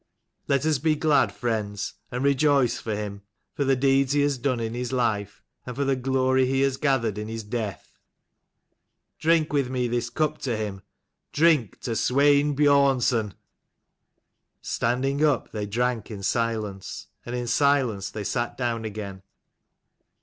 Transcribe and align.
Let 0.47 0.65
us 0.65 0.79
be 0.79 0.95
glad, 0.95 1.31
friends, 1.31 1.93
and 2.11 2.23
rejoice 2.23 2.79
for 2.79 2.95
him: 2.95 3.21
for 3.53 3.63
the 3.63 3.75
deeds 3.75 4.13
he 4.13 4.21
has 4.21 4.39
done 4.39 4.59
in 4.59 4.73
his 4.73 4.91
life, 4.91 5.43
and 5.63 5.75
for 5.75 5.85
the 5.85 5.95
glory 5.95 6.47
he 6.47 6.61
has 6.61 6.75
gathered 6.77 7.19
in 7.19 7.27
his 7.27 7.43
death. 7.43 7.99
Drink 9.19 9.53
with 9.53 9.69
me 9.69 9.87
this 9.87 10.09
cup 10.09 10.39
to 10.39 10.57
him: 10.57 10.81
drink 11.31 11.81
to 11.81 11.91
Swein 11.91 12.55
Biornson." 12.55 13.35
Standing 14.63 15.23
up, 15.23 15.51
they 15.51 15.67
drank 15.67 16.09
in 16.09 16.23
silence: 16.23 17.05
and 17.23 17.35
in 17.35 17.45
silence 17.45 18.09
they 18.09 18.23
sat 18.23 18.57
down 18.57 18.85
again. 18.85 19.21